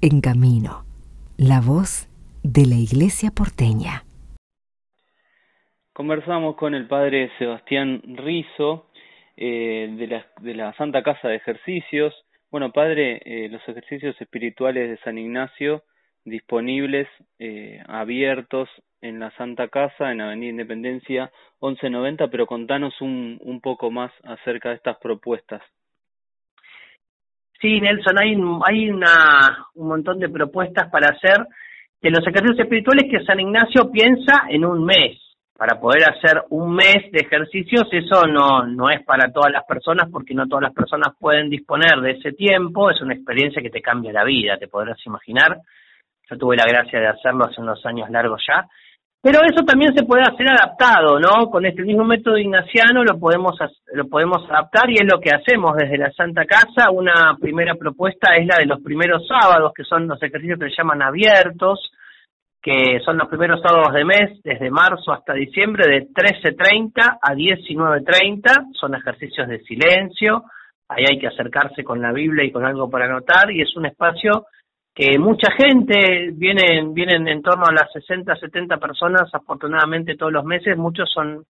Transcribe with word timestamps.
en 0.00 0.20
camino. 0.20 0.84
La 1.36 1.60
voz 1.60 2.08
de 2.42 2.66
la 2.66 2.76
Iglesia 2.76 3.30
porteña. 3.30 4.04
Conversamos 5.92 6.54
con 6.56 6.74
el 6.74 6.86
padre 6.86 7.30
Sebastián 7.38 8.02
Rizo 8.16 8.86
eh, 9.36 9.92
de, 9.98 10.06
la, 10.06 10.26
de 10.40 10.54
la 10.54 10.72
Santa 10.74 11.02
Casa 11.02 11.28
de 11.28 11.36
Ejercicios. 11.36 12.14
Bueno, 12.50 12.70
padre, 12.72 13.20
eh, 13.24 13.48
los 13.48 13.60
ejercicios 13.68 14.20
espirituales 14.20 14.88
de 14.88 14.98
San 14.98 15.18
Ignacio 15.18 15.82
disponibles, 16.24 17.08
eh, 17.38 17.82
abiertos 17.88 18.68
en 19.00 19.18
la 19.18 19.30
Santa 19.32 19.68
Casa, 19.68 20.12
en 20.12 20.20
Avenida 20.20 20.50
Independencia 20.50 21.32
1190, 21.60 22.28
pero 22.28 22.46
contanos 22.46 23.00
un, 23.00 23.38
un 23.42 23.60
poco 23.60 23.90
más 23.90 24.12
acerca 24.24 24.70
de 24.70 24.76
estas 24.76 24.98
propuestas. 24.98 25.62
Sí, 27.60 27.80
Nelson, 27.80 28.18
hay, 28.20 28.36
hay 28.66 28.90
una, 28.90 29.66
un 29.74 29.88
montón 29.88 30.18
de 30.18 30.28
propuestas 30.28 30.88
para 30.90 31.08
hacer 31.08 31.44
de 32.00 32.10
los 32.10 32.20
ejercicios 32.20 32.60
espirituales 32.60 33.10
que 33.10 33.24
San 33.24 33.40
Ignacio 33.40 33.90
piensa 33.90 34.44
en 34.48 34.64
un 34.64 34.84
mes. 34.84 35.18
Para 35.56 35.80
poder 35.80 36.04
hacer 36.04 36.44
un 36.50 36.72
mes 36.72 37.10
de 37.10 37.18
ejercicios, 37.18 37.88
eso 37.90 38.22
no, 38.28 38.64
no 38.64 38.90
es 38.90 39.04
para 39.04 39.32
todas 39.32 39.50
las 39.50 39.64
personas 39.64 40.08
porque 40.08 40.32
no 40.32 40.46
todas 40.46 40.62
las 40.62 40.72
personas 40.72 41.16
pueden 41.18 41.50
disponer 41.50 42.00
de 42.00 42.12
ese 42.12 42.30
tiempo. 42.30 42.90
Es 42.90 43.00
una 43.00 43.14
experiencia 43.14 43.60
que 43.60 43.70
te 43.70 43.82
cambia 43.82 44.12
la 44.12 44.22
vida, 44.22 44.56
te 44.56 44.68
podrás 44.68 45.04
imaginar. 45.04 45.58
Yo 46.30 46.38
tuve 46.38 46.54
la 46.54 46.64
gracia 46.64 47.00
de 47.00 47.08
hacerlo 47.08 47.44
hace 47.44 47.60
unos 47.60 47.84
años 47.86 48.08
largos 48.08 48.40
ya 48.46 48.68
pero 49.20 49.40
eso 49.42 49.64
también 49.64 49.92
se 49.96 50.04
puede 50.04 50.22
hacer 50.22 50.46
adaptado, 50.48 51.18
¿no? 51.18 51.50
Con 51.50 51.66
este 51.66 51.82
mismo 51.82 52.04
método 52.04 52.38
ignaciano 52.38 53.02
lo 53.02 53.18
podemos 53.18 53.58
lo 53.92 54.08
podemos 54.08 54.48
adaptar 54.48 54.88
y 54.90 54.94
es 54.94 55.06
lo 55.10 55.20
que 55.20 55.30
hacemos 55.30 55.76
desde 55.76 55.98
la 55.98 56.12
Santa 56.12 56.44
Casa. 56.44 56.90
Una 56.92 57.36
primera 57.40 57.74
propuesta 57.74 58.36
es 58.36 58.46
la 58.46 58.56
de 58.56 58.66
los 58.66 58.80
primeros 58.80 59.26
sábados, 59.26 59.72
que 59.74 59.82
son 59.82 60.06
los 60.06 60.22
ejercicios 60.22 60.58
que 60.58 60.70
se 60.70 60.76
llaman 60.76 61.02
abiertos, 61.02 61.90
que 62.62 63.00
son 63.04 63.18
los 63.18 63.28
primeros 63.28 63.60
sábados 63.60 63.92
de 63.92 64.04
mes, 64.04 64.40
desde 64.44 64.70
marzo 64.70 65.12
hasta 65.12 65.32
diciembre, 65.32 65.84
de 65.90 66.06
13.30 66.08 67.18
a 67.20 67.34
19.30. 67.34 68.72
Son 68.74 68.94
ejercicios 68.94 69.48
de 69.48 69.60
silencio, 69.60 70.44
ahí 70.88 71.04
hay 71.10 71.18
que 71.18 71.26
acercarse 71.26 71.82
con 71.82 72.00
la 72.00 72.12
Biblia 72.12 72.44
y 72.44 72.52
con 72.52 72.64
algo 72.64 72.88
para 72.88 73.06
anotar, 73.06 73.50
y 73.50 73.62
es 73.62 73.76
un 73.76 73.86
espacio 73.86 74.46
que 74.98 75.16
mucha 75.16 75.52
gente, 75.52 76.30
vienen, 76.32 76.92
vienen 76.92 77.28
en 77.28 77.40
torno 77.40 77.66
a 77.68 77.72
las 77.72 77.92
60, 77.92 78.34
70 78.34 78.78
personas, 78.78 79.32
afortunadamente 79.32 80.16
todos 80.16 80.32
los 80.32 80.44
meses, 80.44 80.76
muchos 80.76 81.08
son 81.08 81.44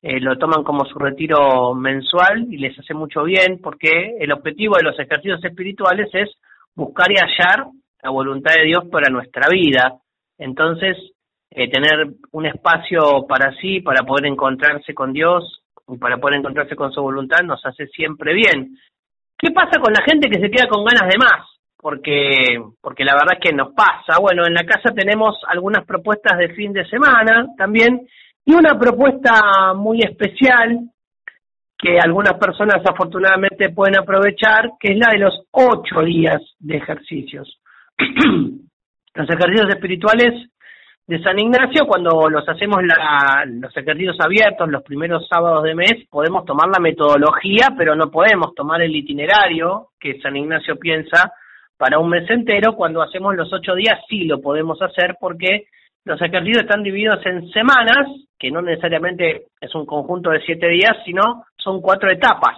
eh, 0.00 0.20
lo 0.20 0.38
toman 0.38 0.62
como 0.62 0.84
su 0.84 0.96
retiro 1.00 1.74
mensual 1.74 2.46
y 2.50 2.58
les 2.58 2.78
hace 2.78 2.94
mucho 2.94 3.24
bien 3.24 3.58
porque 3.60 4.16
el 4.20 4.30
objetivo 4.30 4.76
de 4.76 4.84
los 4.84 4.96
ejercicios 5.00 5.42
espirituales 5.42 6.08
es 6.12 6.30
buscar 6.76 7.10
y 7.10 7.16
hallar 7.16 7.66
la 8.00 8.10
voluntad 8.10 8.54
de 8.54 8.66
Dios 8.66 8.84
para 8.92 9.10
nuestra 9.10 9.48
vida. 9.50 9.94
Entonces, 10.38 10.96
eh, 11.50 11.68
tener 11.68 12.14
un 12.30 12.46
espacio 12.46 13.26
para 13.26 13.56
sí, 13.56 13.80
para 13.80 14.04
poder 14.04 14.26
encontrarse 14.26 14.94
con 14.94 15.12
Dios 15.12 15.62
y 15.88 15.98
para 15.98 16.18
poder 16.18 16.38
encontrarse 16.38 16.76
con 16.76 16.92
su 16.92 17.02
voluntad 17.02 17.42
nos 17.42 17.64
hace 17.66 17.88
siempre 17.88 18.34
bien. 18.34 18.76
¿Qué 19.36 19.50
pasa 19.50 19.80
con 19.80 19.92
la 19.92 20.04
gente 20.04 20.30
que 20.30 20.38
se 20.38 20.48
queda 20.48 20.68
con 20.68 20.84
ganas 20.84 21.10
de 21.10 21.18
más? 21.18 21.53
Porque, 21.84 22.58
porque 22.80 23.04
la 23.04 23.12
verdad 23.12 23.34
es 23.38 23.50
que 23.50 23.54
nos 23.54 23.74
pasa. 23.74 24.18
Bueno, 24.18 24.46
en 24.46 24.54
la 24.54 24.64
casa 24.64 24.94
tenemos 24.94 25.36
algunas 25.46 25.84
propuestas 25.84 26.38
de 26.38 26.54
fin 26.54 26.72
de 26.72 26.88
semana 26.88 27.48
también 27.58 28.08
y 28.42 28.54
una 28.54 28.78
propuesta 28.78 29.74
muy 29.74 29.98
especial 29.98 30.80
que 31.76 32.00
algunas 32.00 32.38
personas 32.38 32.80
afortunadamente 32.88 33.68
pueden 33.68 33.98
aprovechar, 33.98 34.70
que 34.80 34.92
es 34.92 34.98
la 34.98 35.12
de 35.12 35.18
los 35.18 35.42
ocho 35.50 36.00
días 36.00 36.40
de 36.58 36.78
ejercicios. 36.78 37.60
los 37.98 39.28
ejercicios 39.28 39.68
espirituales 39.68 40.48
de 41.06 41.22
San 41.22 41.38
Ignacio, 41.38 41.84
cuando 41.86 42.30
los 42.30 42.48
hacemos 42.48 42.78
los 42.80 43.76
ejercicios 43.76 44.16
abiertos 44.20 44.70
los 44.70 44.82
primeros 44.84 45.28
sábados 45.28 45.64
de 45.64 45.74
mes, 45.74 46.06
podemos 46.08 46.46
tomar 46.46 46.68
la 46.68 46.80
metodología, 46.80 47.74
pero 47.76 47.94
no 47.94 48.10
podemos 48.10 48.54
tomar 48.54 48.80
el 48.80 48.96
itinerario 48.96 49.88
que 50.00 50.18
San 50.22 50.34
Ignacio 50.34 50.76
piensa 50.76 51.30
para 51.84 51.98
un 51.98 52.08
mes 52.08 52.24
entero, 52.30 52.74
cuando 52.76 53.02
hacemos 53.02 53.36
los 53.36 53.52
ocho 53.52 53.74
días 53.74 54.00
sí 54.08 54.24
lo 54.24 54.40
podemos 54.40 54.80
hacer 54.80 55.16
porque 55.20 55.66
los 56.06 56.18
ejercicios 56.22 56.62
están 56.62 56.82
divididos 56.82 57.18
en 57.26 57.46
semanas, 57.50 58.08
que 58.38 58.50
no 58.50 58.62
necesariamente 58.62 59.48
es 59.60 59.74
un 59.74 59.84
conjunto 59.84 60.30
de 60.30 60.40
siete 60.40 60.66
días, 60.68 60.96
sino 61.04 61.44
son 61.58 61.82
cuatro 61.82 62.10
etapas 62.10 62.56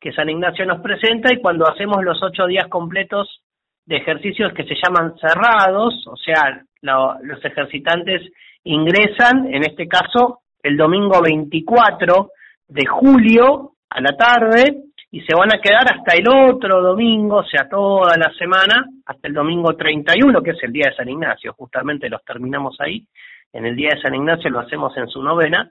que 0.00 0.10
San 0.14 0.30
Ignacio 0.30 0.64
nos 0.64 0.80
presenta 0.80 1.34
y 1.34 1.42
cuando 1.42 1.68
hacemos 1.68 2.02
los 2.02 2.22
ocho 2.22 2.46
días 2.46 2.66
completos 2.68 3.42
de 3.84 3.96
ejercicios 3.96 4.54
que 4.54 4.64
se 4.64 4.76
llaman 4.82 5.18
cerrados, 5.18 6.06
o 6.06 6.16
sea, 6.16 6.62
los 6.80 7.44
ejercitantes 7.44 8.22
ingresan, 8.64 9.52
en 9.52 9.64
este 9.64 9.86
caso, 9.86 10.38
el 10.62 10.78
domingo 10.78 11.20
24 11.20 12.30
de 12.68 12.86
julio 12.86 13.72
a 13.90 14.00
la 14.00 14.16
tarde 14.16 14.84
y 15.14 15.20
se 15.20 15.34
van 15.36 15.54
a 15.54 15.60
quedar 15.60 15.84
hasta 15.92 16.16
el 16.16 16.26
otro 16.26 16.80
domingo, 16.80 17.36
o 17.36 17.44
sea, 17.44 17.68
toda 17.68 18.16
la 18.16 18.32
semana, 18.32 18.86
hasta 19.04 19.28
el 19.28 19.34
domingo 19.34 19.76
31, 19.76 20.42
que 20.42 20.52
es 20.52 20.62
el 20.62 20.72
día 20.72 20.88
de 20.88 20.96
San 20.96 21.08
Ignacio, 21.08 21.52
justamente 21.52 22.08
los 22.08 22.24
terminamos 22.24 22.78
ahí, 22.80 23.06
en 23.52 23.66
el 23.66 23.76
día 23.76 23.90
de 23.94 24.00
San 24.00 24.14
Ignacio 24.14 24.48
lo 24.48 24.60
hacemos 24.60 24.96
en 24.96 25.08
su 25.08 25.22
novena, 25.22 25.70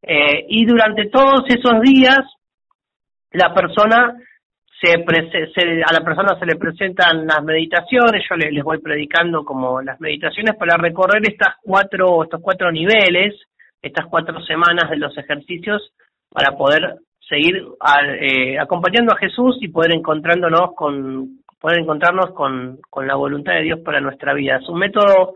eh, 0.00 0.46
y 0.48 0.64
durante 0.64 1.10
todos 1.10 1.42
esos 1.48 1.82
días 1.82 2.20
la 3.32 3.52
persona 3.52 4.16
se, 4.80 4.92
a 4.94 5.92
la 5.92 6.00
persona 6.00 6.38
se 6.38 6.46
le 6.46 6.56
presentan 6.56 7.26
las 7.26 7.42
meditaciones, 7.44 8.24
yo 8.26 8.36
les, 8.36 8.50
les 8.54 8.64
voy 8.64 8.78
predicando 8.78 9.44
como 9.44 9.82
las 9.82 10.00
meditaciones 10.00 10.56
para 10.56 10.78
recorrer 10.78 11.20
estas 11.28 11.56
cuatro, 11.62 12.24
estos 12.24 12.40
cuatro 12.40 12.72
niveles, 12.72 13.34
estas 13.82 14.06
cuatro 14.06 14.40
semanas 14.44 14.88
de 14.88 14.96
los 14.96 15.16
ejercicios 15.18 15.92
para 16.30 16.56
poder 16.56 17.00
seguir 17.28 17.62
eh, 18.20 18.58
acompañando 18.58 19.12
a 19.12 19.18
Jesús 19.18 19.58
y 19.60 19.68
poder 19.68 19.92
encontrándonos 19.92 20.74
con 20.74 21.38
poder 21.60 21.80
encontrarnos 21.80 22.32
con, 22.34 22.78
con 22.88 23.06
la 23.06 23.16
voluntad 23.16 23.54
de 23.54 23.62
Dios 23.62 23.80
para 23.84 24.00
nuestra 24.00 24.32
vida. 24.32 24.58
Es 24.62 24.68
un 24.68 24.78
método, 24.78 25.34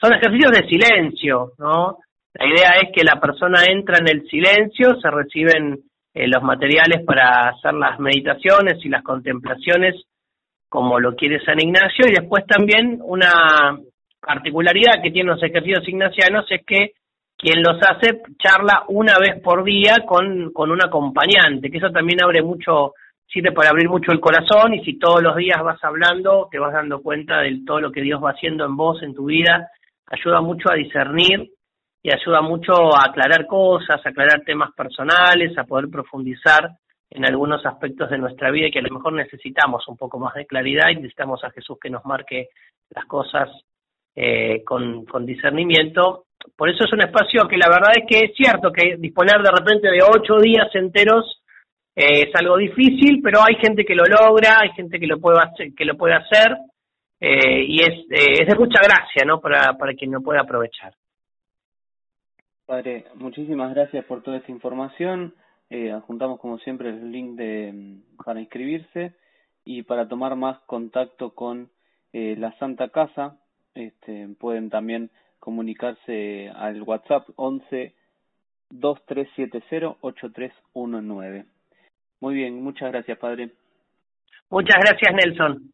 son 0.00 0.12
ejercicios 0.12 0.52
de 0.52 0.68
silencio, 0.68 1.52
¿no? 1.58 1.98
La 2.34 2.46
idea 2.46 2.70
es 2.82 2.90
que 2.94 3.04
la 3.04 3.20
persona 3.20 3.64
entra 3.68 3.98
en 3.98 4.08
el 4.08 4.26
silencio, 4.28 5.00
se 5.00 5.10
reciben 5.10 5.80
eh, 6.14 6.28
los 6.28 6.42
materiales 6.42 7.04
para 7.04 7.48
hacer 7.48 7.74
las 7.74 7.98
meditaciones 7.98 8.84
y 8.84 8.88
las 8.88 9.02
contemplaciones 9.02 9.96
como 10.68 10.98
lo 10.98 11.14
quiere 11.14 11.44
San 11.44 11.60
Ignacio 11.60 12.06
y 12.08 12.20
después 12.20 12.44
también 12.46 12.98
una 13.02 13.78
particularidad 14.20 15.02
que 15.02 15.12
tienen 15.12 15.32
los 15.32 15.42
ejercicios 15.42 15.86
ignacianos 15.86 16.46
es 16.50 16.64
que 16.66 16.92
quien 17.44 17.62
los 17.62 17.76
hace 17.82 18.22
charla 18.38 18.84
una 18.88 19.18
vez 19.18 19.38
por 19.42 19.64
día 19.64 19.96
con, 20.06 20.50
con 20.50 20.70
un 20.70 20.82
acompañante, 20.82 21.70
que 21.70 21.76
eso 21.76 21.90
también 21.90 22.24
abre 22.24 22.42
mucho, 22.42 22.94
sirve 23.26 23.52
para 23.52 23.68
abrir 23.68 23.86
mucho 23.86 24.12
el 24.12 24.20
corazón 24.20 24.72
y 24.72 24.82
si 24.82 24.98
todos 24.98 25.22
los 25.22 25.36
días 25.36 25.62
vas 25.62 25.78
hablando, 25.84 26.48
te 26.50 26.58
vas 26.58 26.72
dando 26.72 27.02
cuenta 27.02 27.42
de 27.42 27.60
todo 27.66 27.80
lo 27.80 27.92
que 27.92 28.00
Dios 28.00 28.24
va 28.24 28.30
haciendo 28.30 28.64
en 28.64 28.74
vos, 28.74 29.02
en 29.02 29.14
tu 29.14 29.26
vida, 29.26 29.68
ayuda 30.06 30.40
mucho 30.40 30.72
a 30.72 30.74
discernir 30.74 31.50
y 32.02 32.10
ayuda 32.10 32.40
mucho 32.40 32.96
a 32.96 33.10
aclarar 33.10 33.46
cosas, 33.46 34.00
a 34.02 34.08
aclarar 34.08 34.40
temas 34.46 34.70
personales, 34.74 35.56
a 35.58 35.64
poder 35.64 35.90
profundizar 35.90 36.70
en 37.10 37.26
algunos 37.26 37.64
aspectos 37.66 38.08
de 38.08 38.16
nuestra 38.16 38.50
vida 38.50 38.70
que 38.72 38.78
a 38.78 38.82
lo 38.82 38.94
mejor 38.94 39.12
necesitamos 39.12 39.86
un 39.86 39.98
poco 39.98 40.18
más 40.18 40.32
de 40.32 40.46
claridad 40.46 40.88
y 40.88 40.96
necesitamos 40.96 41.44
a 41.44 41.50
Jesús 41.50 41.76
que 41.78 41.90
nos 41.90 42.06
marque 42.06 42.48
las 42.88 43.04
cosas 43.04 43.50
eh, 44.16 44.64
con, 44.64 45.04
con 45.04 45.26
discernimiento 45.26 46.23
por 46.56 46.68
eso 46.68 46.84
es 46.84 46.92
un 46.92 47.02
espacio 47.02 47.48
que 47.48 47.56
la 47.56 47.68
verdad 47.68 47.92
es 47.96 48.04
que 48.08 48.26
es 48.26 48.36
cierto 48.36 48.72
que 48.72 48.96
disponer 48.98 49.40
de 49.42 49.50
repente 49.50 49.90
de 49.90 50.00
ocho 50.02 50.38
días 50.40 50.68
enteros 50.74 51.42
eh, 51.96 52.28
es 52.28 52.34
algo 52.34 52.56
difícil, 52.56 53.20
pero 53.22 53.40
hay 53.42 53.56
gente 53.56 53.84
que 53.84 53.94
lo 53.94 54.04
logra, 54.04 54.58
hay 54.60 54.70
gente 54.70 54.98
que 54.98 55.06
lo 55.06 55.20
puede 55.20 55.38
hacer, 55.38 55.74
que 55.74 55.84
lo 55.84 55.96
puede 55.96 56.14
hacer 56.14 56.56
eh, 57.20 57.64
y 57.66 57.80
es, 57.80 58.00
eh, 58.10 58.42
es 58.42 58.46
de 58.46 58.54
mucha 58.54 58.80
gracia, 58.82 59.24
¿no? 59.24 59.40
Para, 59.40 59.78
para 59.78 59.94
quien 59.94 60.10
lo 60.10 60.20
pueda 60.20 60.42
aprovechar. 60.42 60.94
Padre, 62.66 63.06
muchísimas 63.14 63.74
gracias 63.74 64.04
por 64.04 64.22
toda 64.22 64.38
esta 64.38 64.52
información. 64.52 65.34
Eh, 65.70 65.90
adjuntamos 65.90 66.38
como 66.40 66.58
siempre 66.58 66.90
el 66.90 67.10
link 67.10 67.36
de, 67.36 67.96
para 68.22 68.40
inscribirse 68.40 69.14
y 69.64 69.82
para 69.84 70.06
tomar 70.06 70.36
más 70.36 70.58
contacto 70.66 71.34
con 71.34 71.70
la 72.12 72.56
Santa 72.58 72.90
Casa. 72.90 73.38
Este, 73.74 74.28
pueden 74.38 74.70
también 74.70 75.10
comunicarse 75.44 76.48
al 76.48 76.80
WhatsApp 76.82 77.28
11 77.36 77.92
2370 78.70 79.98
8319. 80.00 81.44
Muy 82.20 82.34
bien, 82.34 82.62
muchas 82.62 82.90
gracias, 82.90 83.18
padre. 83.18 83.50
Muchas 84.48 84.78
gracias, 84.80 85.14
Nelson. 85.14 85.70